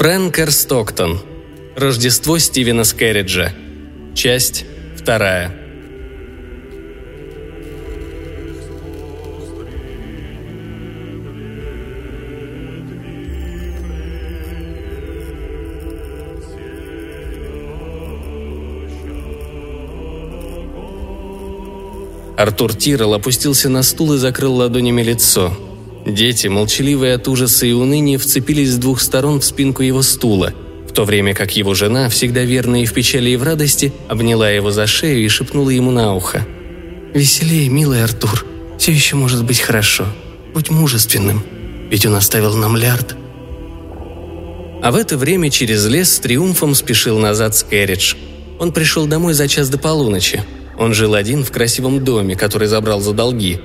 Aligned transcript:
Фрэнкер 0.00 0.50
Стоктон. 0.50 1.20
Рождество 1.76 2.38
Стивена 2.38 2.84
Скерриджа. 2.84 3.52
Часть 4.14 4.64
вторая. 4.96 5.54
Артур 22.38 22.74
Тирол 22.74 23.12
опустился 23.12 23.68
на 23.68 23.82
стул 23.82 24.14
и 24.14 24.16
закрыл 24.16 24.54
ладонями 24.54 25.02
лицо. 25.02 25.54
Дети, 26.14 26.48
молчаливые 26.48 27.14
от 27.14 27.28
ужаса 27.28 27.66
и 27.66 27.72
уныния, 27.72 28.18
вцепились 28.18 28.72
с 28.72 28.76
двух 28.76 29.00
сторон 29.00 29.40
в 29.40 29.44
спинку 29.44 29.82
его 29.82 30.02
стула, 30.02 30.52
в 30.88 30.92
то 30.92 31.04
время 31.04 31.34
как 31.34 31.56
его 31.56 31.74
жена, 31.74 32.08
всегда 32.08 32.42
верная 32.42 32.82
и 32.82 32.86
в 32.86 32.92
печали, 32.92 33.30
и 33.30 33.36
в 33.36 33.44
радости, 33.44 33.92
обняла 34.08 34.50
его 34.50 34.72
за 34.72 34.86
шею 34.86 35.24
и 35.24 35.28
шепнула 35.28 35.70
ему 35.70 35.92
на 35.92 36.14
ухо. 36.14 36.44
«Веселее, 37.14 37.68
милый 37.68 38.02
Артур. 38.02 38.44
Все 38.78 38.92
еще 38.92 39.14
может 39.14 39.44
быть 39.44 39.60
хорошо. 39.60 40.06
Будь 40.52 40.70
мужественным. 40.70 41.42
Ведь 41.90 42.06
он 42.06 42.16
оставил 42.16 42.56
нам 42.56 42.76
лярд». 42.76 43.16
А 44.82 44.90
в 44.90 44.96
это 44.96 45.16
время 45.16 45.50
через 45.50 45.86
лес 45.86 46.12
с 46.12 46.18
триумфом 46.18 46.74
спешил 46.74 47.18
назад 47.18 47.54
Скэрридж. 47.54 48.14
Он 48.58 48.72
пришел 48.72 49.06
домой 49.06 49.34
за 49.34 49.46
час 49.46 49.68
до 49.68 49.78
полуночи. 49.78 50.42
Он 50.78 50.92
жил 50.94 51.14
один 51.14 51.44
в 51.44 51.50
красивом 51.52 52.02
доме, 52.02 52.34
который 52.34 52.66
забрал 52.66 53.00
за 53.00 53.12
долги. 53.12 53.60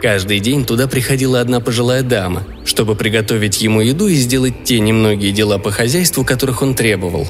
Каждый 0.00 0.40
день 0.40 0.64
туда 0.64 0.86
приходила 0.86 1.40
одна 1.40 1.60
пожилая 1.60 2.02
дама, 2.02 2.44
чтобы 2.64 2.94
приготовить 2.94 3.62
ему 3.62 3.80
еду 3.80 4.08
и 4.08 4.14
сделать 4.14 4.64
те 4.64 4.80
немногие 4.80 5.32
дела 5.32 5.58
по 5.58 5.70
хозяйству, 5.70 6.24
которых 6.24 6.62
он 6.62 6.74
требовал. 6.74 7.26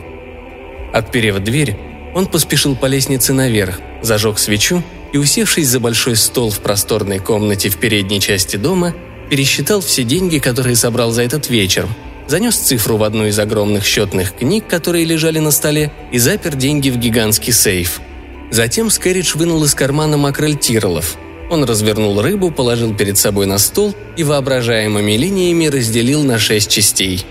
Отперев 0.92 1.39
дверь, 1.39 1.77
он 2.15 2.27
поспешил 2.27 2.77
по 2.77 2.87
лестнице 2.87 3.33
наверх, 3.33 3.79
зажег 4.03 4.39
свечу 4.39 4.83
и, 5.12 5.19
усевшись 5.19 5.69
за 5.69 5.81
большой 5.81 6.17
стол 6.17 6.51
в 6.51 6.61
просторной 6.61 7.19
комнате 7.19 7.69
в 7.69 7.77
передней 7.77 8.20
части 8.20 8.57
дома, 8.57 8.95
пересчитал 9.31 9.81
все 9.81 10.03
деньги, 10.05 10.39
которые 10.39 10.77
собрал 10.77 11.11
за 11.11 11.23
этот 11.23 11.51
вечер, 11.51 11.87
занес 12.27 12.57
цифру 12.57 12.97
в 12.97 13.05
одну 13.05 13.27
из 13.27 13.39
огромных 13.39 13.85
счетных 13.85 14.35
книг, 14.37 14.67
которые 14.69 15.05
лежали 15.05 15.39
на 15.39 15.51
столе, 15.51 15.92
и 16.12 16.19
запер 16.19 16.57
деньги 16.57 16.91
в 16.91 16.97
гигантский 16.97 17.53
сейф– 17.53 18.01
Затем 18.55 18.89
Скэридж 18.89 19.37
вынул 19.37 19.65
из 19.65 19.75
кармана 19.75 20.17
макрель 20.17 20.57
Тиролов. 20.57 21.17
Он 21.50 21.64
развернул 21.64 22.20
рыбу, 22.20 22.50
положил 22.50 22.95
перед 22.95 23.19
собой 23.19 23.47
на 23.47 23.59
стол 23.59 23.95
и 24.17 24.25
воображаемыми 24.25 25.12
линиями 25.12 25.67
разделил 25.67 26.23
на 26.23 26.39
шесть 26.39 26.70
частей. 26.70 27.25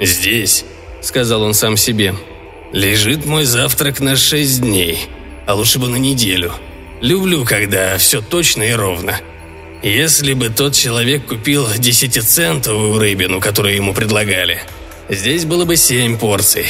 «Здесь»,— 0.00 0.64
сказал 1.02 1.42
он 1.42 1.54
сам 1.54 1.76
себе,— 1.76 2.14
«лежит 2.72 3.24
мой 3.26 3.44
завтрак 3.44 4.00
на 4.00 4.16
шесть 4.16 4.60
дней, 4.60 5.08
а 5.46 5.54
лучше 5.54 5.78
бы 5.78 5.88
на 5.88 5.96
неделю. 5.96 6.52
Люблю, 7.00 7.44
когда 7.44 7.96
все 7.98 8.20
точно 8.20 8.64
и 8.64 8.72
ровно. 8.72 9.18
Если 9.82 10.34
бы 10.34 10.50
тот 10.50 10.74
человек 10.74 11.26
купил 11.26 11.66
десятицентовую 11.78 12.98
рыбину, 12.98 13.40
которую 13.40 13.74
ему 13.74 13.94
предлагали, 13.94 14.62
здесь 15.08 15.46
было 15.46 15.64
бы 15.64 15.76
семь 15.76 16.18
порций. 16.18 16.66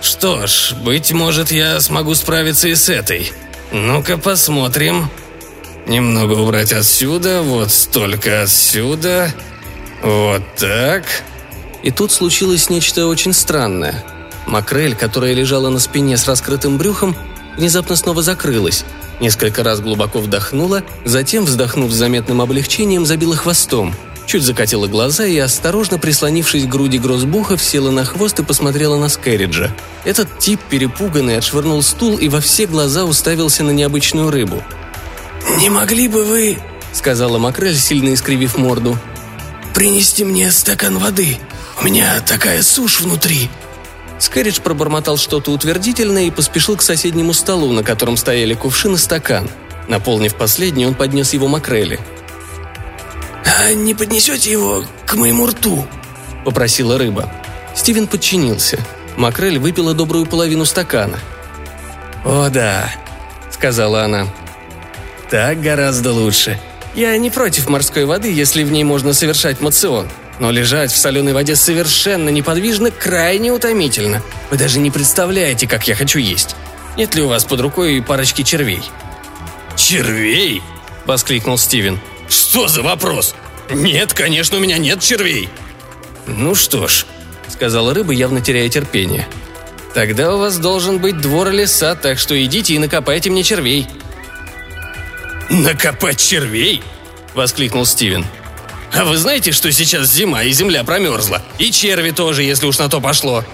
Что 0.00 0.46
ж, 0.46 0.72
быть 0.82 1.12
может, 1.12 1.50
я 1.50 1.80
смогу 1.80 2.14
справиться 2.14 2.68
и 2.68 2.74
с 2.74 2.88
этой. 2.88 3.30
Ну-ка 3.72 4.16
посмотрим. 4.16 5.10
Немного 5.86 6.32
убрать 6.32 6.72
отсюда, 6.72 7.42
вот 7.42 7.70
столько 7.70 8.42
отсюда. 8.42 9.32
Вот 10.02 10.42
так. 10.56 11.04
И 11.82 11.90
тут 11.90 12.12
случилось 12.12 12.70
нечто 12.70 13.06
очень 13.06 13.32
странное. 13.32 14.04
Макрель, 14.46 14.94
которая 14.94 15.32
лежала 15.32 15.68
на 15.68 15.78
спине 15.78 16.16
с 16.16 16.26
раскрытым 16.26 16.78
брюхом, 16.78 17.16
внезапно 17.56 17.96
снова 17.96 18.22
закрылась. 18.22 18.84
Несколько 19.20 19.62
раз 19.62 19.80
глубоко 19.80 20.18
вдохнула, 20.20 20.82
затем, 21.04 21.44
вздохнув 21.44 21.90
с 21.90 21.94
заметным 21.94 22.40
облегчением, 22.40 23.06
забила 23.06 23.36
хвостом– 23.36 23.94
чуть 24.26 24.42
закатила 24.42 24.86
глаза 24.86 25.24
и, 25.24 25.38
осторожно 25.38 25.98
прислонившись 25.98 26.64
к 26.64 26.68
груди 26.68 26.98
Грозбуха, 26.98 27.56
села 27.56 27.90
на 27.90 28.04
хвост 28.04 28.38
и 28.38 28.44
посмотрела 28.44 28.98
на 28.98 29.08
Скэриджа. 29.08 29.74
Этот 30.04 30.38
тип, 30.38 30.60
перепуганный, 30.68 31.38
отшвырнул 31.38 31.82
стул 31.82 32.18
и 32.18 32.28
во 32.28 32.40
все 32.40 32.66
глаза 32.66 33.04
уставился 33.04 33.64
на 33.64 33.70
необычную 33.70 34.30
рыбу. 34.30 34.62
«Не 35.58 35.70
могли 35.70 36.08
бы 36.08 36.24
вы,— 36.24 36.58
сказала 36.92 37.38
Макрель, 37.38 37.76
сильно 37.76 38.12
искривив 38.14 38.56
морду,— 38.58 38.98
принести 39.74 40.24
мне 40.24 40.50
стакан 40.50 40.98
воды? 40.98 41.38
У 41.80 41.84
меня 41.84 42.20
такая 42.20 42.62
сушь 42.62 43.00
внутри!» 43.00 43.50
Скэридж 44.18 44.60
пробормотал 44.60 45.18
что-то 45.18 45.52
утвердительное 45.52 46.24
и 46.24 46.30
поспешил 46.30 46.76
к 46.76 46.82
соседнему 46.82 47.32
столу, 47.32 47.72
на 47.72 47.82
котором 47.82 48.16
стояли 48.16 48.54
кувшин 48.54 48.94
и 48.94 48.98
стакан. 48.98 49.48
Наполнив 49.88 50.34
последний, 50.34 50.86
он 50.86 50.94
поднес 50.94 51.32
его 51.32 51.48
Макрелли– 51.48 52.00
«А 53.58 53.72
не 53.72 53.94
поднесете 53.94 54.52
его 54.52 54.84
к 55.06 55.14
моему 55.14 55.46
рту?»– 55.46 55.86
попросила 56.44 56.98
рыба. 56.98 57.28
Стивен 57.74 58.06
подчинился. 58.06 58.78
Макрель 59.16 59.58
выпила 59.58 59.94
добрую 59.94 60.26
половину 60.26 60.64
стакана. 60.64 61.18
«О 62.24 62.48
да»,– 62.48 62.90
сказала 63.50 64.04
она. 64.04 64.26
«Так 65.30 65.60
гораздо 65.60 66.12
лучше. 66.12 66.58
Я 66.94 67.16
не 67.18 67.30
против 67.30 67.68
морской 67.68 68.04
воды, 68.04 68.32
если 68.32 68.64
в 68.64 68.70
ней 68.70 68.84
можно 68.84 69.12
совершать 69.12 69.60
мацион. 69.60 70.08
Но 70.38 70.50
лежать 70.50 70.92
в 70.92 70.96
соленой 70.96 71.32
воде 71.32 71.56
совершенно 71.56 72.28
неподвижно 72.28 72.90
крайне 72.90 73.52
утомительно. 73.52 74.22
Вы 74.50 74.58
даже 74.58 74.78
не 74.78 74.90
представляете, 74.90 75.66
как 75.66 75.88
я 75.88 75.94
хочу 75.94 76.18
есть. 76.18 76.56
Нет 76.96 77.14
ли 77.14 77.22
у 77.22 77.28
вас 77.28 77.44
под 77.44 77.60
рукой 77.60 78.02
парочки 78.02 78.42
червей?» 78.42 78.82
«Червей?»– 79.76 80.62
воскликнул 81.06 81.58
Стивен. 81.58 82.00
«Что 82.28 82.68
за 82.68 82.82
вопрос? 82.82 83.34
Нет, 83.70 84.12
конечно, 84.12 84.56
у 84.58 84.60
меня 84.60 84.78
нет 84.78 85.00
червей!» 85.00 85.48
«Ну 86.26 86.54
что 86.54 86.88
ж»,— 86.88 87.04
сказала 87.48 87.94
рыба, 87.94 88.12
явно 88.12 88.40
теряя 88.40 88.68
терпение. 88.68 89.26
«Тогда 89.94 90.34
у 90.34 90.38
вас 90.38 90.58
должен 90.58 90.98
быть 90.98 91.20
двор 91.20 91.50
леса, 91.50 91.94
так 91.94 92.18
что 92.18 92.42
идите 92.42 92.74
и 92.74 92.78
накопайте 92.78 93.30
мне 93.30 93.42
червей». 93.42 93.86
«Накопать 95.48 96.18
червей?»— 96.18 96.82
воскликнул 97.34 97.86
Стивен. 97.86 98.24
«А 98.92 99.04
вы 99.04 99.16
знаете, 99.16 99.52
что 99.52 99.70
сейчас 99.70 100.12
зима 100.12 100.42
и 100.42 100.52
земля 100.52 100.82
промерзла? 100.82 101.42
И 101.58 101.70
черви 101.70 102.10
тоже, 102.10 102.42
если 102.42 102.66
уж 102.66 102.78
на 102.78 102.88
то 102.88 103.00
пошло». 103.00 103.44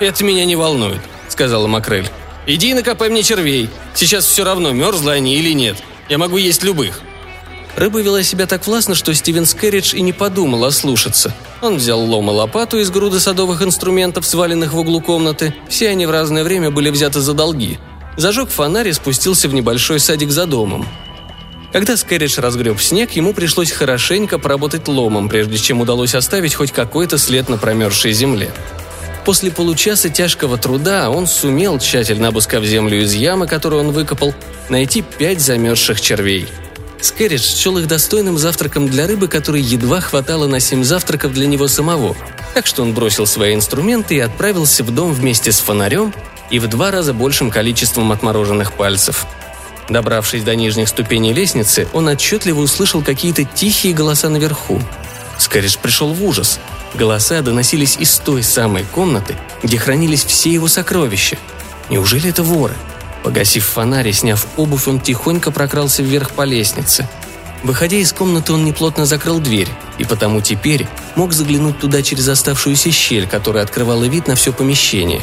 «Это 0.00 0.24
меня 0.24 0.44
не 0.44 0.56
волнует»,— 0.56 1.00
сказала 1.28 1.66
Макрель. 1.66 2.08
«Иди 2.46 2.70
и 2.70 2.74
накопай 2.74 3.08
мне 3.08 3.22
червей. 3.22 3.70
Сейчас 3.94 4.26
все 4.26 4.44
равно, 4.44 4.72
мерзлы 4.72 5.12
они 5.12 5.36
или 5.36 5.52
нет. 5.52 5.76
Я 6.08 6.18
могу 6.18 6.36
есть 6.36 6.62
любых». 6.62 7.00
Рыба 7.76 8.00
вела 8.00 8.22
себя 8.22 8.46
так 8.46 8.66
властно, 8.66 8.94
что 8.94 9.12
Стивен 9.14 9.46
Скэрридж 9.46 9.94
и 9.96 10.02
не 10.02 10.12
подумал 10.12 10.64
ослушаться. 10.64 11.34
Он 11.60 11.76
взял 11.76 12.00
лом 12.00 12.30
и 12.30 12.32
лопату 12.32 12.78
из 12.78 12.90
груды 12.90 13.18
садовых 13.18 13.62
инструментов, 13.62 14.26
сваленных 14.26 14.72
в 14.72 14.78
углу 14.78 15.00
комнаты. 15.00 15.54
Все 15.68 15.88
они 15.88 16.06
в 16.06 16.10
разное 16.10 16.44
время 16.44 16.70
были 16.70 16.90
взяты 16.90 17.20
за 17.20 17.32
долги. 17.32 17.78
Зажег 18.16 18.50
фонарь 18.50 18.88
и 18.88 18.92
спустился 18.92 19.48
в 19.48 19.54
небольшой 19.54 19.98
садик 19.98 20.30
за 20.30 20.46
домом. 20.46 20.86
Когда 21.74 21.96
Скэрридж 21.96 22.38
разгреб 22.38 22.80
снег, 22.80 23.10
ему 23.16 23.34
пришлось 23.34 23.72
хорошенько 23.72 24.38
поработать 24.38 24.86
ломом, 24.86 25.28
прежде 25.28 25.58
чем 25.58 25.80
удалось 25.80 26.14
оставить 26.14 26.54
хоть 26.54 26.70
какой-то 26.70 27.18
след 27.18 27.48
на 27.48 27.58
промерзшей 27.58 28.12
земле. 28.12 28.52
После 29.24 29.50
получаса 29.50 30.08
тяжкого 30.08 30.56
труда 30.56 31.10
он 31.10 31.26
сумел, 31.26 31.80
тщательно 31.80 32.28
обыскав 32.28 32.62
землю 32.62 33.02
из 33.02 33.14
ямы, 33.14 33.48
которую 33.48 33.82
он 33.82 33.90
выкопал, 33.90 34.32
найти 34.68 35.02
пять 35.02 35.40
замерзших 35.40 36.00
червей– 36.00 36.46
Скэрридж 37.00 37.42
счел 37.42 37.76
их 37.76 37.88
достойным 37.88 38.38
завтраком 38.38 38.88
для 38.88 39.06
рыбы, 39.06 39.28
которой 39.28 39.60
едва 39.60 40.00
хватало 40.00 40.46
на 40.46 40.58
семь 40.58 40.84
завтраков 40.84 41.34
для 41.34 41.46
него 41.46 41.68
самого. 41.68 42.16
Так 42.54 42.66
что 42.66 42.82
он 42.82 42.94
бросил 42.94 43.26
свои 43.26 43.52
инструменты 43.52 44.14
и 44.14 44.20
отправился 44.20 44.84
в 44.84 44.94
дом 44.94 45.12
вместе 45.12 45.52
с 45.52 45.58
фонарем 45.58 46.14
и 46.50 46.58
в 46.58 46.68
два 46.68 46.90
раза 46.90 47.12
большим 47.12 47.50
количеством 47.50 48.10
отмороженных 48.10 48.72
пальцев. 48.72 49.26
Добравшись 49.88 50.42
до 50.44 50.54
нижних 50.54 50.88
ступеней 50.88 51.32
лестницы, 51.32 51.86
он 51.92 52.08
отчетливо 52.08 52.60
услышал 52.60 53.02
какие-то 53.02 53.44
тихие 53.44 53.94
голоса 53.94 54.28
наверху. 54.28 54.80
Скэрридж 55.38 55.76
пришел 55.82 56.12
в 56.12 56.24
ужас. 56.24 56.58
Голоса 56.94 57.42
доносились 57.42 57.96
из 57.98 58.16
той 58.18 58.42
самой 58.42 58.84
комнаты, 58.84 59.36
где 59.62 59.78
хранились 59.78 60.24
все 60.24 60.50
его 60.50 60.68
сокровища. 60.68 61.36
Неужели 61.90 62.30
это 62.30 62.42
воры? 62.42 62.74
Погасив 63.22 63.66
фонарь 63.66 64.08
и 64.08 64.12
сняв 64.12 64.46
обувь, 64.56 64.86
он 64.86 65.00
тихонько 65.00 65.50
прокрался 65.50 66.02
вверх 66.02 66.32
по 66.32 66.42
лестнице. 66.42 67.08
Выходя 67.62 67.96
из 67.96 68.12
комнаты, 68.12 68.52
он 68.52 68.64
неплотно 68.64 69.06
закрыл 69.06 69.40
дверь, 69.40 69.68
и 69.96 70.04
потому 70.04 70.42
теперь 70.42 70.86
мог 71.16 71.32
заглянуть 71.32 71.78
туда 71.78 72.02
через 72.02 72.28
оставшуюся 72.28 72.90
щель, 72.90 73.26
которая 73.26 73.64
открывала 73.64 74.04
вид 74.04 74.28
на 74.28 74.34
все 74.34 74.52
помещение. 74.52 75.22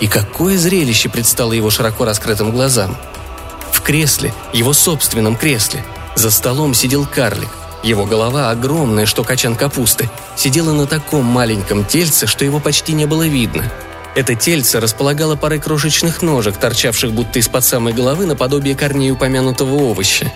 И 0.00 0.08
какое 0.08 0.56
зрелище 0.56 1.10
предстало 1.10 1.52
его 1.52 1.70
широко 1.70 2.06
раскрытым 2.06 2.50
глазам. 2.50 2.96
Кресле, 3.84 4.32
его 4.54 4.72
собственном 4.72 5.36
кресле, 5.36 5.84
за 6.16 6.30
столом 6.30 6.72
сидел 6.72 7.06
карлик. 7.06 7.50
Его 7.82 8.06
голова, 8.06 8.50
огромная, 8.50 9.04
что 9.04 9.24
качан 9.24 9.56
капусты, 9.56 10.08
сидела 10.36 10.72
на 10.72 10.86
таком 10.86 11.26
маленьком 11.26 11.84
тельце, 11.84 12.26
что 12.26 12.46
его 12.46 12.60
почти 12.60 12.94
не 12.94 13.04
было 13.04 13.26
видно. 13.26 13.70
Это 14.14 14.34
тельце 14.34 14.80
располагало 14.80 15.36
парой 15.36 15.58
крошечных 15.60 16.22
ножек, 16.22 16.56
торчавших 16.56 17.12
будто 17.12 17.38
из-под 17.40 17.62
самой 17.62 17.92
головы 17.92 18.24
наподобие 18.24 18.74
корней 18.74 19.10
упомянутого 19.10 19.74
овоща. 19.74 20.32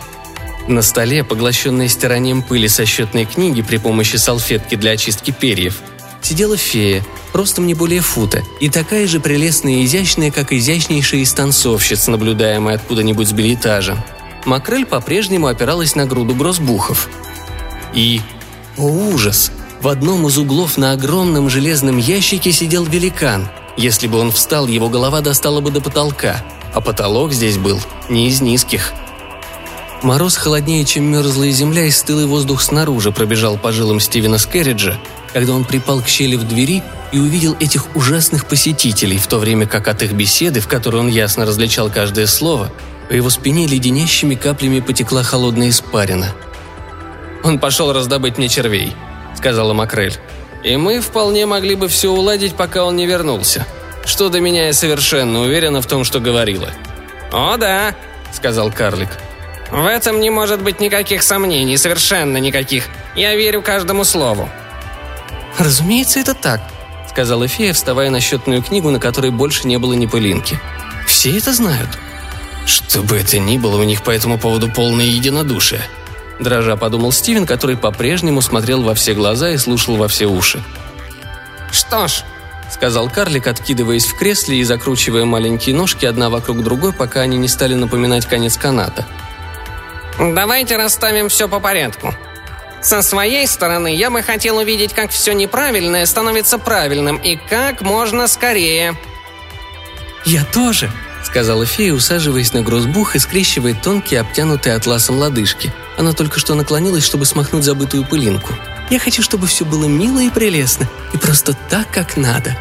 На 0.66 0.82
столе, 0.82 1.24
поглощенной 1.24 1.88
стиранием 1.88 2.42
пыли 2.42 2.68
со 2.68 2.84
счетной 2.84 3.24
книги 3.24 3.62
при 3.62 3.78
помощи 3.78 4.16
салфетки 4.16 4.74
для 4.74 4.90
очистки 4.90 5.30
перьев, 5.30 5.80
сидела 6.20 6.58
фея, 6.58 7.02
ростом 7.36 7.66
не 7.66 7.74
более 7.74 8.00
фута, 8.00 8.42
и 8.60 8.68
такая 8.68 9.06
же 9.06 9.20
прелестная 9.20 9.74
и 9.74 9.84
изящная, 9.84 10.30
как 10.30 10.52
изящнейшая 10.52 11.20
из 11.20 11.32
танцовщиц, 11.32 12.06
наблюдаемая 12.06 12.76
откуда-нибудь 12.76 13.28
с 13.28 13.32
билетажа. 13.32 14.04
Макрель 14.44 14.86
по-прежнему 14.86 15.46
опиралась 15.46 15.94
на 15.94 16.06
груду 16.06 16.34
грозбухов. 16.34 17.08
И, 17.94 18.20
о 18.76 18.86
ужас, 18.86 19.50
в 19.80 19.88
одном 19.88 20.26
из 20.26 20.38
углов 20.38 20.76
на 20.76 20.92
огромном 20.92 21.50
железном 21.50 21.98
ящике 21.98 22.52
сидел 22.52 22.84
великан. 22.84 23.48
Если 23.76 24.06
бы 24.06 24.18
он 24.18 24.32
встал, 24.32 24.66
его 24.66 24.88
голова 24.88 25.20
достала 25.20 25.60
бы 25.60 25.70
до 25.70 25.80
потолка, 25.80 26.44
а 26.74 26.80
потолок 26.80 27.32
здесь 27.32 27.58
был 27.58 27.80
не 28.08 28.28
из 28.28 28.40
низких– 28.40 28.92
Мороз 30.02 30.36
холоднее, 30.36 30.84
чем 30.84 31.10
мерзлая 31.10 31.50
земля, 31.50 31.84
и 31.84 31.90
стылый 31.90 32.26
воздух 32.26 32.62
снаружи 32.62 33.10
пробежал 33.10 33.58
по 33.58 33.72
жилам 33.72 33.98
Стивена 33.98 34.38
Скерриджа, 34.38 34.96
когда 35.32 35.52
он 35.54 35.64
припал 35.64 36.00
к 36.00 36.08
щели 36.08 36.36
в 36.36 36.46
двери 36.46 36.84
и 37.12 37.18
увидел 37.18 37.56
этих 37.58 37.94
ужасных 37.96 38.46
посетителей, 38.46 39.18
в 39.18 39.26
то 39.26 39.38
время 39.38 39.66
как 39.66 39.88
от 39.88 40.02
их 40.02 40.12
беседы, 40.12 40.60
в 40.60 40.68
которой 40.68 40.96
он 40.96 41.08
ясно 41.08 41.46
различал 41.46 41.90
каждое 41.90 42.26
слово, 42.26 42.70
по 43.08 43.12
его 43.14 43.30
спине 43.30 43.66
леденящими 43.66 44.34
каплями 44.34 44.80
потекла 44.80 45.22
холодная 45.22 45.70
испарина. 45.70 46.32
«Он 47.42 47.58
пошел 47.58 47.92
раздобыть 47.92 48.36
мне 48.36 48.48
червей»,— 48.48 48.94
сказала 49.36 49.72
Макрель. 49.72 50.18
«И 50.62 50.76
мы 50.76 51.00
вполне 51.00 51.46
могли 51.46 51.74
бы 51.74 51.88
все 51.88 52.10
уладить, 52.10 52.54
пока 52.54 52.84
он 52.84 52.96
не 52.96 53.06
вернулся. 53.06 53.66
Что 54.04 54.28
до 54.28 54.40
меня, 54.40 54.66
я 54.66 54.72
совершенно 54.72 55.40
уверена 55.40 55.80
в 55.80 55.86
том, 55.86 56.04
что 56.04 56.20
говорила». 56.20 56.68
«О, 57.32 57.56
да»,— 57.56 57.94
сказал 58.32 58.70
карлик. 58.70 59.10
В 59.70 59.84
этом 59.84 60.20
не 60.20 60.30
может 60.30 60.62
быть 60.62 60.80
никаких 60.80 61.22
сомнений, 61.22 61.76
совершенно 61.76 62.38
никаких. 62.38 62.84
Я 63.14 63.34
верю 63.34 63.62
каждому 63.62 64.04
слову». 64.04 64.48
«Разумеется, 65.58 66.20
это 66.20 66.34
так»,— 66.34 66.60
сказала 67.18 67.48
фея, 67.48 67.72
вставая 67.72 68.10
на 68.10 68.20
счетную 68.20 68.62
книгу, 68.62 68.90
на 68.90 69.00
которой 69.00 69.32
больше 69.32 69.66
не 69.66 69.76
было 69.76 69.92
ни 69.94 70.06
пылинки. 70.06 70.60
«Все 71.04 71.36
это 71.36 71.52
знают». 71.52 71.98
«Что 72.64 73.02
бы 73.02 73.16
это 73.16 73.40
ни 73.40 73.58
было, 73.58 73.80
у 73.80 73.82
них 73.82 74.04
по 74.04 74.10
этому 74.10 74.38
поводу 74.38 74.70
полное 74.70 75.06
единодушие»,— 75.06 75.82
дрожа 76.38 76.76
подумал 76.76 77.10
Стивен, 77.10 77.44
который 77.44 77.76
по-прежнему 77.76 78.40
смотрел 78.40 78.82
во 78.84 78.94
все 78.94 79.14
глаза 79.14 79.50
и 79.50 79.56
слушал 79.56 79.96
во 79.96 80.06
все 80.06 80.26
уши. 80.26 80.62
«Что 81.72 82.06
ж»,— 82.06 82.22
сказал 82.70 83.10
карлик, 83.10 83.48
откидываясь 83.48 84.06
в 84.06 84.16
кресле 84.16 84.58
и 84.58 84.62
закручивая 84.62 85.24
маленькие 85.24 85.74
ножки 85.74 86.06
одна 86.06 86.30
вокруг 86.30 86.62
другой, 86.62 86.92
пока 86.92 87.22
они 87.22 87.36
не 87.36 87.48
стали 87.48 87.74
напоминать 87.74 88.26
конец 88.26 88.56
каната— 88.56 89.04
Давайте 90.18 90.76
расставим 90.76 91.28
все 91.28 91.48
по 91.48 91.60
порядку. 91.60 92.12
Со 92.80 93.02
своей 93.02 93.46
стороны, 93.46 93.94
я 93.94 94.10
бы 94.10 94.22
хотел 94.22 94.58
увидеть, 94.58 94.92
как 94.92 95.10
все 95.10 95.32
неправильное 95.32 96.06
становится 96.06 96.58
правильным 96.58 97.16
и 97.16 97.36
как 97.36 97.82
можно 97.82 98.28
скорее. 98.28 98.96
«Я 100.24 100.44
тоже»,— 100.44 100.90
сказала 101.24 101.66
фея, 101.66 101.92
усаживаясь 101.92 102.52
на 102.52 102.62
грозбух 102.62 103.16
и 103.16 103.18
скрещивая 103.18 103.74
тонкие, 103.74 104.20
обтянутые 104.20 104.76
атласом 104.76 105.18
лодыжки. 105.18 105.72
Она 105.96 106.12
только 106.12 106.38
что 106.38 106.54
наклонилась, 106.54 107.04
чтобы 107.04 107.24
смахнуть 107.24 107.64
забытую 107.64 108.04
пылинку. 108.04 108.54
«Я 108.90 108.98
хочу, 108.98 109.22
чтобы 109.22 109.46
все 109.46 109.64
было 109.64 109.86
мило 109.86 110.20
и 110.20 110.30
прелестно, 110.30 110.88
и 111.12 111.18
просто 111.18 111.54
так, 111.68 111.90
как 111.90 112.16
надо». 112.16 112.56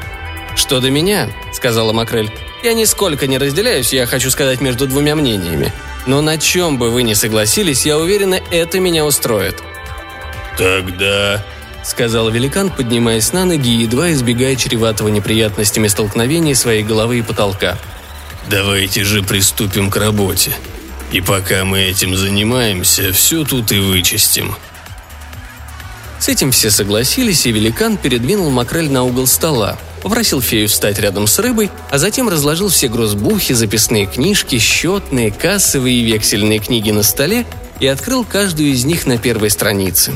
«Что 0.56 0.80
до 0.80 0.90
меня»,— 0.90 1.30
сказала 1.54 1.94
Макрель,— 1.94 2.31
«я 2.64 2.74
нисколько 2.74 3.28
не 3.28 3.38
разделяюсь, 3.38 3.94
я 3.94 4.08
хочу 4.08 4.31
сказать 4.31 4.60
между 4.60 4.88
двумя 4.88 5.16
мнениями. 5.16 5.72
Но 6.08 6.22
на 6.22 6.40
чем 6.40 6.80
бы 6.80 6.90
вы 6.90 7.04
ни 7.04 7.14
согласились, 7.14 7.86
я 7.86 7.98
уверена, 7.98 8.40
это 8.50 8.80
меня 8.80 9.06
устроит». 9.06 9.62
«Тогда...»— 10.57 11.44
сказал 11.83 12.30
великан, 12.30 12.69
поднимаясь 12.69 13.31
на 13.31 13.45
ноги 13.45 13.69
и 13.69 13.83
едва 13.83 14.12
избегая 14.12 14.56
чреватого 14.56 15.07
неприятностями 15.09 15.88
столкновения 15.88 16.56
своей 16.56 16.83
головы 16.83 17.19
и 17.19 17.21
потолка. 17.21 17.77
«Давайте 18.50 19.04
же 19.04 19.24
приступим 19.24 19.92
к 19.92 19.98
работе. 19.98 20.51
И 21.12 21.21
пока 21.21 21.63
мы 21.63 21.81
этим 21.81 22.15
занимаемся, 22.15 23.13
все 23.13 23.44
тут 23.44 23.71
и 23.71 23.80
вычистим». 23.80 24.56
С 26.19 26.27
этим 26.30 26.51
все 26.51 26.71
согласились, 26.71 27.45
и 27.45 27.51
великан 27.51 27.95
передвинул 27.95 28.50
макрель 28.50 28.89
на 28.89 29.04
угол 29.04 29.27
стола, 29.27 29.77
попросил 30.01 30.42
фею 30.42 30.68
встать 30.68 30.98
рядом 31.00 31.27
с 31.27 31.38
рыбой, 31.38 31.69
а 31.92 32.00
затем 32.00 32.27
разложил 32.27 32.69
все 32.69 32.88
грозбухи, 32.88 33.54
записные 33.54 34.07
книжки, 34.07 34.57
счетные, 34.57 35.31
кассовые 35.31 35.98
и 35.98 36.04
вексельные 36.04 36.57
книги 36.57 36.89
на 36.89 37.04
столе 37.04 37.45
и 37.80 37.86
открыл 37.86 38.25
каждую 38.25 38.69
из 38.69 38.83
них 38.83 39.06
на 39.06 39.19
первой 39.19 39.51
странице. 39.51 40.13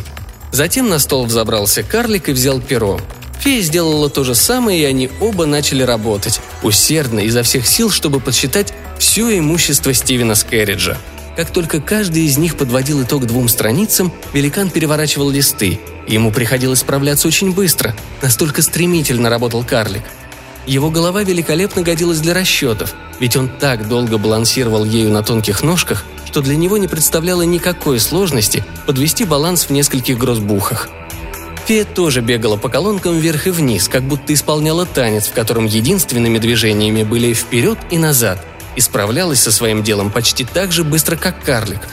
Затем 0.51 0.89
на 0.89 0.99
стол 0.99 1.25
взобрался 1.25 1.83
карлик 1.83 2.29
и 2.29 2.33
взял 2.33 2.59
перо. 2.59 2.99
Фея 3.39 3.61
сделала 3.61 4.09
то 4.09 4.23
же 4.23 4.35
самое, 4.35 4.81
и 4.81 4.85
они 4.85 5.09
оба 5.19 5.45
начали 5.45 5.83
работать, 5.83 6.41
усердно, 6.61 7.21
изо 7.21 7.41
всех 7.41 7.65
сил, 7.65 7.89
чтобы 7.89 8.19
подсчитать 8.19 8.73
все 8.99 9.37
имущество 9.37 9.93
Стивена 9.93 10.35
Скерриджа. 10.35 10.97
Как 11.35 11.51
только 11.51 11.79
каждый 11.79 12.25
из 12.25 12.37
них 12.37 12.57
подводил 12.57 13.01
итог 13.01 13.25
двум 13.25 13.47
страницам, 13.47 14.13
великан 14.33 14.69
переворачивал 14.69 15.29
листы, 15.29 15.79
Ему 16.07 16.31
приходилось 16.31 16.79
справляться 16.79 17.27
очень 17.27 17.53
быстро, 17.53 17.95
настолько 18.21 18.61
стремительно 18.61 19.29
работал 19.29 19.63
карлик. 19.63 20.03
Его 20.67 20.91
голова 20.91 21.23
великолепно 21.23 21.81
годилась 21.81 22.19
для 22.19 22.33
расчетов, 22.33 22.93
ведь 23.19 23.35
он 23.35 23.49
так 23.49 23.87
долго 23.87 24.17
балансировал 24.17 24.85
ею 24.85 25.09
на 25.11 25.23
тонких 25.23 25.63
ножках, 25.63 26.05
что 26.25 26.41
для 26.41 26.55
него 26.55 26.77
не 26.77 26.87
представляло 26.87 27.41
никакой 27.41 27.99
сложности 27.99 28.63
подвести 28.85 29.25
баланс 29.25 29.65
в 29.65 29.69
нескольких 29.71 30.17
грозбухах. 30.17 30.89
Фея 31.65 31.85
тоже 31.85 32.21
бегала 32.21 32.57
по 32.57 32.69
колонкам 32.69 33.19
вверх 33.19 33.47
и 33.47 33.51
вниз, 33.51 33.87
как 33.87 34.03
будто 34.03 34.33
исполняла 34.33 34.85
танец, 34.85 35.27
в 35.27 35.33
котором 35.33 35.65
единственными 35.65 36.37
движениями 36.37 37.03
были 37.03 37.33
вперед 37.33 37.77
и 37.89 37.97
назад, 37.97 38.45
и 38.75 38.81
справлялась 38.81 39.41
со 39.41 39.51
своим 39.51 39.83
делом 39.83 40.11
почти 40.11 40.43
так 40.43 40.71
же 40.71 40.83
быстро, 40.83 41.15
как 41.15 41.43
карлик– 41.43 41.81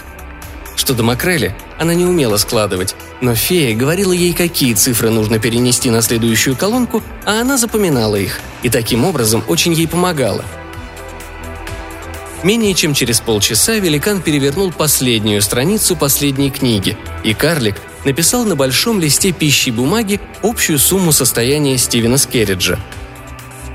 что 0.78 0.94
до 0.94 1.02
Макрели 1.02 1.54
она 1.76 1.92
не 1.92 2.04
умела 2.04 2.37
складывать, 2.37 2.94
но 3.20 3.35
фея 3.35 3.76
говорила 3.76 4.12
ей, 4.12 4.32
какие 4.32 4.75
цифры 4.75 5.11
нужно 5.11 5.38
перенести 5.38 5.90
на 5.90 6.02
следующую 6.02 6.56
колонку, 6.56 7.02
а 7.25 7.40
она 7.40 7.58
запоминала 7.58 8.16
их, 8.16 8.40
и 8.62 8.70
таким 8.70 9.04
образом 9.04 9.42
очень 9.49 9.73
ей 9.73 9.88
помогала. 9.88 10.44
Менее 12.44 12.75
чем 12.75 12.94
через 12.94 13.18
полчаса 13.20 13.75
великан 13.75 14.23
перевернул 14.23 14.70
последнюю 14.70 15.42
страницу 15.42 15.97
последней 15.97 16.52
книги, 16.52 16.97
и 17.25 17.35
карлик 17.35 17.75
написал 18.04 18.44
на 18.44 18.54
большом 18.54 19.00
листе 19.00 19.32
пищи 19.32 19.70
бумаги 19.70 20.20
общую 20.42 20.78
сумму 20.78 21.11
состояния 21.11 21.76
Стивена 21.76 22.16
Скерриджа. 22.16 22.78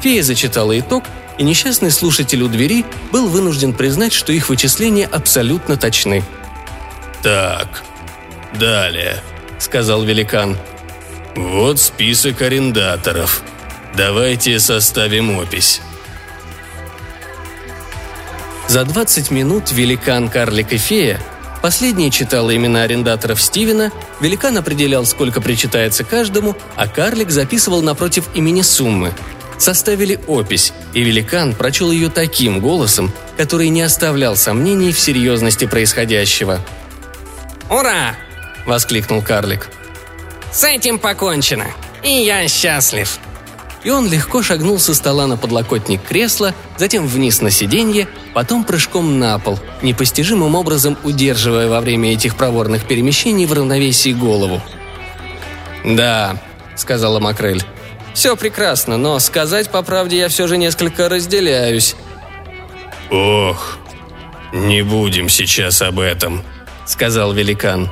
Фея 0.02 0.24
зачитала 0.24 0.80
итог, 0.80 1.04
и 1.38 1.44
несчастный 1.44 1.92
слушатель 1.92 2.42
у 2.44 2.48
двери 2.48 2.86
был 3.12 3.28
вынужден 3.28 3.74
признать, 3.74 4.14
что 4.14 4.32
их 4.32 4.48
вычисления 4.48 5.06
абсолютно 5.06 5.76
точны– 5.76 6.24
«Так, 7.24 7.84
далее»,— 8.60 9.24
сказал 9.58 10.04
великан. 10.04 10.58
«Вот 11.38 11.80
список 11.80 12.42
арендаторов. 12.42 13.44
Давайте 13.96 14.60
составим 14.60 15.38
опись». 15.38 15.82
За 18.68 18.84
20 18.84 19.32
минут 19.32 19.72
великан, 19.72 20.30
карлик 20.30 20.74
и 20.74 20.78
фея 20.78 21.20
Последняя 21.62 22.12
читала 22.12 22.54
имена 22.54 22.84
арендаторов 22.84 23.42
Стивена, 23.42 23.92
великан 24.20 24.58
определял, 24.58 25.06
сколько 25.06 25.40
причитается 25.40 26.04
каждому, 26.04 26.58
а 26.76 26.90
карлик 26.90 27.30
записывал 27.30 27.82
напротив 27.82 28.26
имени 28.34 28.62
суммы. 28.62 29.14
Составили 29.58 30.20
опись, 30.28 30.74
и 30.94 31.02
великан 31.02 31.54
прочел 31.54 31.90
ее 31.92 32.10
таким 32.10 32.60
голосом, 32.60 33.14
который 33.38 33.70
не 33.70 33.82
оставлял 33.82 34.36
сомнений 34.36 34.92
в 34.92 35.00
серьезности 35.00 35.64
происходящего– 35.64 36.60
«Ура!»– 37.70 38.16
воскликнул 38.66 39.22
карлик. 39.22 39.70
«С 40.52 40.64
этим 40.64 41.00
покончено, 41.00 41.68
и 42.04 42.10
я 42.10 42.48
счастлив!» 42.48 43.20
И 43.84 43.90
он 43.90 44.10
легко 44.10 44.42
шагнул 44.42 44.80
со 44.80 44.94
стола 44.94 45.28
на 45.28 45.36
подлокотник 45.36 46.02
кресла, 46.04 46.54
затем 46.78 47.06
вниз 47.06 47.42
на 47.42 47.52
сиденье, 47.52 48.08
потом 48.34 48.64
прыжком 48.64 49.20
на 49.20 49.38
пол, 49.40 49.60
непостижимым 49.82 50.56
образом 50.56 50.98
удерживая 51.04 51.68
во 51.68 51.82
время 51.82 52.14
этих 52.14 52.38
проворных 52.38 52.88
перемещений 52.88 53.46
в 53.46 53.52
равновесии 53.52 54.14
голову. 54.14 54.62
«Да»,— 55.84 56.38
сказала 56.76 57.20
Макрель. 57.20 57.64
«Все 58.14 58.38
прекрасно, 58.38 58.98
но 58.98 59.20
сказать 59.20 59.70
по 59.70 59.82
правде 59.82 60.18
я 60.18 60.30
все 60.30 60.48
же 60.48 60.58
несколько 60.58 61.10
разделяюсь». 61.10 61.96
«Ох, 63.12 63.78
не 64.54 64.82
будем 64.82 65.28
сейчас 65.28 65.82
об 65.82 66.00
этом»,— 66.00 66.42
сказал 66.86 67.34
великан. 67.34 67.90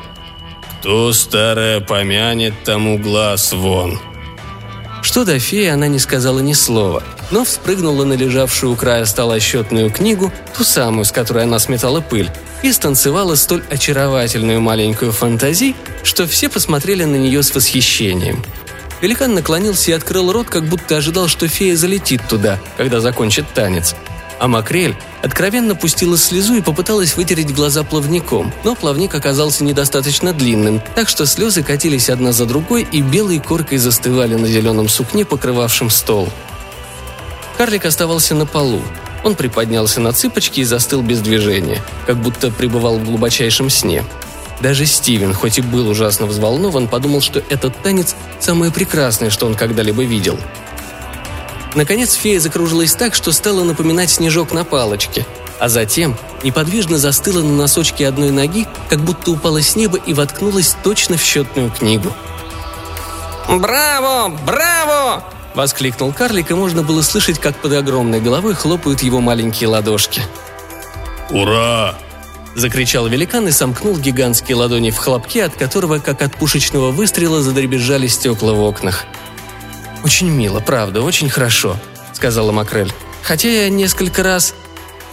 Кто 0.80 1.14
старое 1.14 1.80
помянет, 1.80 2.54
тому 2.64 2.98
глаз 2.98 3.54
вон». 3.54 4.00
Что 5.02 5.26
до 5.26 5.40
феи, 5.40 5.68
она 5.68 5.88
не 5.88 6.00
сказала 6.00 6.40
ни 6.40 6.54
слова, 6.54 7.04
но 7.32 7.44
вспрыгнула 7.44 8.04
на 8.06 8.14
лежавшую 8.14 8.74
у 8.74 8.76
края 8.76 9.06
стола 9.06 9.40
счетную 9.40 9.90
книгу, 9.90 10.32
ту 10.56 10.64
самую, 10.64 11.06
с 11.06 11.12
которой 11.12 11.44
она 11.44 11.58
сметала 11.60 12.02
пыль, 12.02 12.30
и 12.62 12.72
станцевала 12.72 13.36
столь 13.36 13.64
очаровательную 13.70 14.62
маленькую 14.62 15.12
фантазии, 15.12 15.76
что 16.04 16.28
все 16.28 16.50
посмотрели 16.50 17.04
на 17.04 17.16
нее 17.16 17.42
с 17.42 17.54
восхищением. 17.54 18.44
Великан 19.02 19.34
наклонился 19.34 19.92
и 19.92 19.96
открыл 19.96 20.32
рот, 20.32 20.48
как 20.48 20.66
будто 20.66 20.98
ожидал, 20.98 21.28
что 21.28 21.48
фея 21.48 21.76
залетит 21.76 22.22
туда, 22.30 22.60
когда 22.78 23.00
закончит 23.00 23.46
танец. 23.54 23.96
А 24.42 24.48
Макрель 24.48 24.96
откровенно 25.22 25.76
пустила 25.76 26.18
слезу 26.18 26.56
и 26.56 26.62
попыталась 26.62 27.16
вытереть 27.16 27.54
глаза 27.54 27.84
плавником, 27.84 28.52
но 28.64 28.74
плавник 28.74 29.14
оказался 29.14 29.64
недостаточно 29.64 30.34
длинным, 30.34 30.82
так 30.96 31.10
что 31.10 31.28
слезы 31.28 31.62
катились 31.62 32.10
одна 32.10 32.32
за 32.32 32.48
другой 32.48 32.82
и 32.92 33.04
белой 33.04 33.38
коркой 33.38 33.78
застывали 33.78 34.34
на 34.34 34.48
зеленом 34.48 34.90
сукне, 34.90 35.26
покрывавшем 35.26 35.92
стол. 35.92 36.28
Карлик 37.56 37.86
оставался 37.86 38.34
на 38.34 38.48
полу. 38.48 38.82
Он 39.24 39.36
приподнялся 39.36 40.02
на 40.02 40.12
цыпочки 40.12 40.62
и 40.62 40.64
застыл 40.64 41.04
без 41.04 41.20
движения, 41.20 41.80
как 42.08 42.18
будто 42.18 42.50
пребывал 42.50 42.98
в 42.98 43.06
глубочайшем 43.06 43.70
сне. 43.70 44.04
Даже 44.60 44.88
Стивен, 44.88 45.36
хоть 45.36 45.60
и 45.60 45.62
был 45.62 45.88
ужасно 45.88 46.26
взволнован, 46.26 46.88
подумал, 46.88 47.22
что 47.22 47.44
этот 47.50 47.80
танец– 47.84 48.16
самое 48.40 48.72
прекрасное, 48.72 49.30
что 49.30 49.46
он 49.46 49.54
когда-либо 49.54 50.04
видел. 50.04 50.40
Наконец 51.76 52.14
фея 52.14 52.40
закружилась 52.40 52.94
так, 52.96 53.16
что 53.16 53.32
стала 53.32 53.64
напоминать 53.64 54.10
снежок 54.10 54.52
на 54.52 54.66
палочке, 54.66 55.26
а 55.60 55.70
затем 55.70 56.18
неподвижно 56.44 56.98
застыла 56.98 57.42
на 57.42 57.56
носочке 57.56 58.08
одной 58.08 58.32
ноги, 58.32 58.68
как 58.90 59.00
будто 59.00 59.32
упала 59.32 59.62
с 59.62 59.76
неба 59.76 59.98
и 59.98 60.14
воткнулась 60.14 60.76
точно 60.84 61.18
в 61.18 61.22
счетную 61.22 61.72
книгу. 61.72 62.12
«Браво! 63.48 64.38
Браво!»– 64.46 65.24
воскликнул 65.56 66.12
карлик, 66.14 66.52
и 66.52 66.56
можно 66.56 66.84
было 66.84 67.02
слышать, 67.02 67.40
как 67.40 67.58
под 67.58 67.74
огромной 67.74 68.20
головой 68.20 68.54
хлопают 68.54 69.02
его 69.02 69.22
маленькие 69.22 69.70
ладошки. 69.70 70.22
«Ура!»– 71.30 71.96
закричал 72.56 73.08
великан 73.08 73.48
и 73.48 73.52
сомкнул 73.52 73.98
гигантские 73.98 74.56
ладони 74.58 74.92
в 74.92 74.98
хлопке, 74.98 75.46
от 75.46 75.56
которого, 75.56 76.00
как 76.00 76.22
от 76.22 76.36
пушечного 76.36 76.92
выстрела, 76.92 77.42
задребезжали 77.42 78.08
стекла 78.08 78.54
в 78.54 78.62
окнах. 78.62 79.06
«Очень 80.04 80.30
мило, 80.30 80.60
правда, 80.60 81.02
очень 81.02 81.30
хорошо»,– 81.30 81.78
сказала 82.14 82.52
Макрель. 82.52 82.92
«Хотя 83.22 83.50
я 83.50 83.70
несколько 83.70 84.24
раз...» 84.24 84.54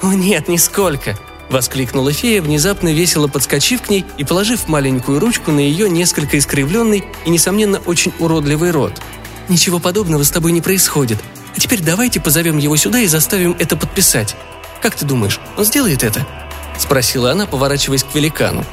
«О 0.02 0.12
нет, 0.12 0.48
нисколько!»– 0.48 1.18
воскликнула 1.50 2.12
фея, 2.12 2.40
внезапно 2.40 2.92
весело 2.92 3.28
подскочив 3.28 3.82
к 3.82 3.90
ней 3.90 4.04
и 4.16 4.24
положив 4.24 4.68
маленькую 4.68 5.20
ручку 5.20 5.50
на 5.50 5.60
ее 5.60 5.90
несколько 5.90 6.38
искривленный 6.38 7.04
и, 7.24 7.30
несомненно, 7.30 7.78
очень 7.78 8.12
уродливый 8.18 8.70
рот– 8.70 8.94
Ничего 9.48 9.78
подобного 9.78 10.22
с 10.24 10.30
тобой 10.30 10.52
не 10.52 10.60
происходит. 10.60 11.18
А 11.56 11.60
теперь 11.60 11.82
давайте 11.82 12.20
позовем 12.20 12.58
его 12.58 12.76
сюда 12.76 13.00
и 13.00 13.06
заставим 13.06 13.56
это 13.58 13.76
подписать. 13.76 14.36
Как 14.82 14.94
ты 14.94 15.06
думаешь, 15.06 15.40
он 15.56 15.64
сделает 15.64 16.04
это?»– 16.04 16.26
спросила 16.78 17.32
она, 17.32 17.46
поворачиваясь 17.46 18.04
к 18.04 18.14
великану. 18.14 18.64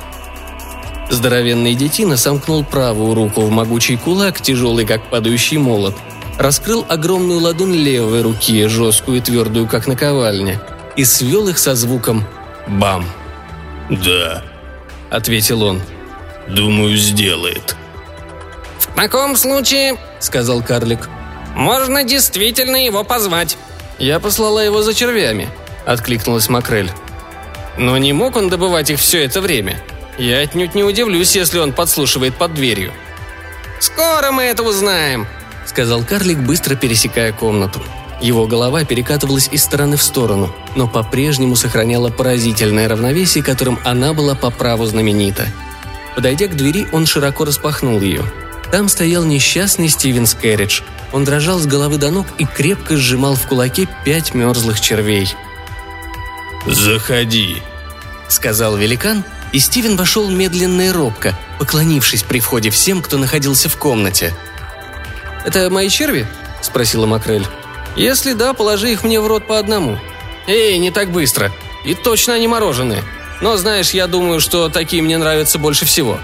Здоровенный 1.10 1.76
детина 1.76 2.18
сомкнул 2.18 2.64
правую 2.64 3.14
руку 3.14 3.42
в 3.42 3.52
могучий 3.52 3.96
кулак, 3.96 4.42
тяжелый, 4.42 4.86
как 4.86 5.10
падающий 5.10 5.58
молот, 5.58 5.96
раскрыл 6.40 6.86
огромную 6.90 7.40
ладонь 7.40 7.76
левой 7.76 8.22
руки, 8.22 8.66
жесткую 8.68 9.18
и 9.18 9.22
твердую, 9.22 9.68
как 9.68 9.88
наковальня, 9.88 10.60
и 10.96 11.06
свел 11.06 11.48
их 11.48 11.58
со 11.58 11.76
звуком 11.76 12.26
«бам». 12.68 13.06
«Да»,— 13.90 14.44
ответил 15.12 15.64
он. 15.64 15.82
«Думаю, 16.48 16.98
сделает». 16.98 17.76
«В 18.80 18.96
таком 18.96 19.36
случае»,— 19.36 19.98
сказал 20.20 20.64
карлик,— 20.64 21.10
«можно 21.56 22.04
действительно 22.04 22.78
его 22.78 23.04
позвать». 23.04 23.58
«Я 24.00 24.20
послала 24.20 24.60
его 24.60 24.82
за 24.82 24.94
червями»,— 24.94 25.50
откликнулась 25.86 26.50
Макрель. 26.50 26.92
«Но 27.78 27.98
не 27.98 28.14
мог 28.14 28.36
он 28.36 28.50
добывать 28.50 28.90
их 28.90 29.00
все 29.00 29.24
это 29.24 29.42
время. 29.42 29.82
Я 30.18 30.40
отнюдь 30.40 30.76
не 30.76 30.84
удивлюсь, 30.84 31.36
если 31.36 31.60
он 31.60 31.74
подслушивает 31.74 32.36
под 32.36 32.54
дверью». 32.54 32.94
«Скоро 33.80 34.32
мы 34.32 34.44
это 34.44 34.64
узнаем»,— 34.64 35.28
сказал 35.66 36.04
карлик, 36.04 36.40
быстро 36.40 36.76
пересекая 36.76 37.34
комнату. 37.34 37.84
Его 38.22 38.48
голова 38.48 38.86
перекатывалась 38.86 39.50
из 39.52 39.64
стороны 39.64 39.98
в 39.98 40.04
сторону, 40.04 40.56
но 40.76 40.88
по-прежнему 40.88 41.56
сохраняла 41.56 42.10
поразительное 42.10 42.88
равновесие, 42.88 43.44
которым 43.44 43.78
она 43.84 44.14
была 44.14 44.36
по 44.36 44.52
праву 44.52 44.86
знаменита. 44.86 45.48
Подойдя 46.16 46.48
к 46.48 46.56
двери, 46.56 46.88
он 46.94 47.06
широко 47.06 47.44
распахнул 47.44 48.00
ее— 48.00 48.24
там 48.72 48.90
стоял 48.90 49.24
несчастный 49.24 49.90
Стивен 49.90 50.26
Скэрридж. 50.26 50.82
Он 51.14 51.24
дрожал 51.24 51.60
с 51.60 51.66
головы 51.66 51.98
до 51.98 52.12
ног 52.12 52.28
и 52.38 52.46
крепко 52.46 52.98
сжимал 52.98 53.36
в 53.36 53.48
кулаке 53.48 53.88
пять 54.04 54.34
мерзлых 54.34 54.82
червей. 54.82 55.34
«Заходи»,— 56.66 57.62
сказал 58.28 58.76
великан, 58.76 59.24
и 59.56 59.60
Стивен 59.60 59.96
вошел 59.96 60.30
медленно 60.30 60.82
и 60.82 60.92
робко, 60.92 61.34
поклонившись 61.60 62.24
при 62.24 62.42
входе 62.42 62.72
всем, 62.72 63.02
кто 63.02 63.18
находился 63.18 63.70
в 63.70 63.78
комнате. 63.78 64.34
«Это 65.46 65.70
мои 65.70 65.88
черви?»— 65.88 66.28
спросила 66.62 67.06
Макрель. 67.06 67.48
«Если 67.96 68.34
да, 68.34 68.54
положи 68.54 68.92
их 68.92 69.06
мне 69.06 69.22
в 69.22 69.28
рот 69.28 69.48
по 69.48 69.58
одному». 69.58 69.98
«Эй, 70.46 70.78
не 70.78 70.92
так 70.92 71.10
быстро. 71.10 71.54
И 71.86 71.94
точно 71.94 72.34
они 72.34 72.50
мороженые. 72.50 73.02
Но 73.40 73.56
знаешь, 73.56 73.92
я 73.92 74.08
думаю, 74.08 74.42
что 74.42 74.68
такие 74.68 75.02
мне 75.02 75.18
нравятся 75.18 75.58
больше 75.58 75.86
всего», 75.86 76.20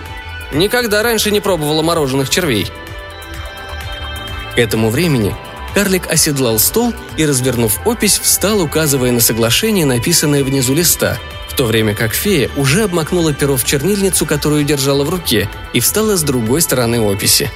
Никогда 0.52 1.02
раньше 1.02 1.32
не 1.32 1.40
пробовала 1.40 1.82
мороженых 1.82 2.30
червей. 2.30 2.68
К 4.56 4.58
этому 4.58 4.90
времени 4.90 5.34
карлик 5.74 6.12
оседлал 6.12 6.60
стол 6.60 6.94
и, 7.16 7.26
развернув 7.26 7.80
опись, 7.88 8.20
встал, 8.20 8.60
указывая 8.60 9.14
на 9.14 9.22
соглашение, 9.22 9.86
написанное 9.86 10.44
внизу 10.44 10.74
листа, 10.74 11.18
то 11.62 11.68
время 11.68 11.94
как 11.94 12.16
фея 12.16 12.50
уже 12.56 12.86
обмакнула 12.86 13.34
перо 13.34 13.56
в 13.56 13.64
чернильницу, 13.64 14.26
которую 14.26 14.64
держала 14.64 15.04
в 15.04 15.12
руке, 15.12 15.48
и 15.74 15.80
встала 15.80 16.18
с 16.18 16.24
другой 16.24 16.60
стороны 16.60 17.00
описи. 17.00 17.52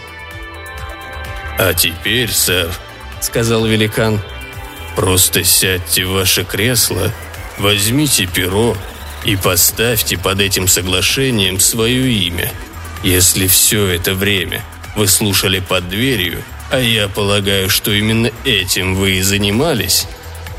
«А 1.58 1.74
теперь, 1.74 2.32
сэр»,— 2.32 2.70
сказал 3.20 3.66
великан,— 3.66 4.22
«просто 4.96 5.44
сядьте 5.44 6.06
в 6.06 6.12
ваше 6.12 6.44
кресло, 6.44 7.12
возьмите 7.58 8.28
перо 8.28 8.78
и 9.24 9.36
поставьте 9.36 10.20
под 10.20 10.40
этим 10.40 10.68
соглашением 10.68 11.60
свое 11.60 12.08
имя— 12.08 12.52
если 13.04 13.48
все 13.48 13.88
это 13.88 14.14
время 14.14 14.64
вы 14.96 15.08
слушали 15.08 15.62
под 15.62 15.90
дверью, 15.90 16.44
а 16.70 16.80
я 16.80 17.08
полагаю, 17.08 17.72
что 17.72 17.92
именно 17.92 18.30
этим 18.44 18.94
вы 18.94 19.14
и 19.14 19.22
занимались, 19.24 20.06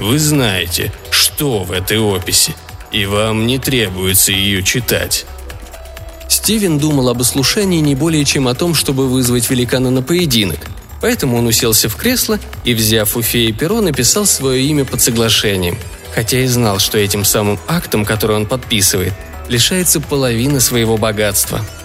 вы 0.01 0.19
знаете, 0.19 0.93
что 1.11 1.63
в 1.63 1.71
этой 1.71 1.99
описи, 1.99 2.57
и 2.97 3.07
вам 3.07 3.47
не 3.47 3.59
требуется 3.59 4.33
ее 4.33 4.63
читать. 4.63 5.27
Стивен 6.29 6.79
думал 6.79 7.09
об 7.09 7.21
ослушании 7.21 7.81
не 7.81 7.95
более 7.95 8.25
чем 8.25 8.49
о 8.49 8.55
том, 8.55 8.75
чтобы 8.75 9.09
вызвать 9.09 9.49
великана 9.51 9.91
на 9.91 10.03
поединок, 10.03 10.67
поэтому 11.01 11.37
он 11.39 11.47
уселся 11.47 11.89
в 11.89 11.97
кресло 11.97 12.39
и, 12.65 12.75
взяв 12.75 13.17
у 13.17 13.23
феи 13.23 13.53
перо, 13.53 13.81
написал 13.81 14.27
свое 14.27 14.63
имя 14.65 14.85
под 14.85 15.01
соглашением, 15.01 15.79
хотя 16.15 16.41
и 16.41 16.47
знал, 16.47 16.79
что 16.79 16.99
этим 16.99 17.25
самым 17.25 17.59
актом, 17.69 18.05
который 18.05 18.37
он 18.37 18.47
подписывает, 18.47 19.13
лишается 19.49 20.01
половины 20.01 20.61
своего 20.61 20.97
богатства– 20.97 21.65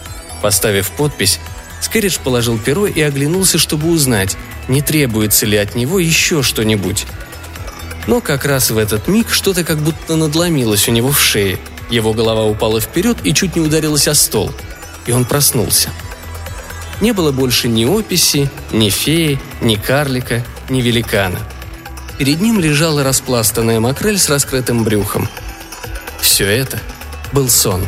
Поставив 0.42 0.90
подпись, 0.92 1.40
Скэридж 1.82 2.18
положил 2.24 2.58
перо 2.58 2.88
и 2.88 3.02
оглянулся, 3.02 3.58
чтобы 3.58 3.90
узнать, 3.90 4.38
не 4.68 4.82
требуется 4.82 5.46
ли 5.46 5.58
от 5.58 5.76
него 5.76 6.00
еще 6.00 6.44
что-нибудь. 6.44 7.06
Но 8.08 8.22
как 8.22 8.46
раз 8.46 8.72
в 8.72 8.78
этот 8.78 9.08
миг 9.08 9.30
что-то 9.30 9.64
как 9.64 9.78
будто 9.78 10.16
надломилось 10.16 10.88
у 10.88 10.92
него 10.92 11.12
в 11.12 11.20
шее. 11.20 11.60
Его 11.90 12.14
голова 12.14 12.44
упала 12.46 12.80
вперед 12.80 13.18
и 13.24 13.34
чуть 13.34 13.56
не 13.56 13.62
ударилась 13.62 14.08
о 14.08 14.16
стол. 14.16 14.52
И 15.06 15.12
он 15.12 15.26
проснулся. 15.26 15.90
Не 17.00 17.14
было 17.14 17.32
больше 17.32 17.68
ни 17.68 17.86
описи, 17.86 18.50
ни 18.72 18.90
феи, 18.90 19.40
ни 19.62 19.76
карлика, 19.76 20.46
ни 20.70 20.82
великана. 20.82 21.40
Перед 22.18 22.40
ним 22.40 22.60
лежала 22.60 23.04
распластанная 23.04 23.80
макрель 23.80 24.20
с 24.20 24.30
раскрытым 24.30 24.84
брюхом. 24.84 25.28
Все 26.22 26.46
это 26.46 26.80
был 27.34 27.50
сон. 27.50 27.88